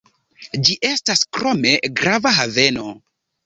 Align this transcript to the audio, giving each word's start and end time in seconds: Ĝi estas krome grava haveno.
Ĝi 0.69 0.75
estas 0.89 1.21
krome 1.39 1.77
grava 2.03 2.35
haveno. 2.41 2.91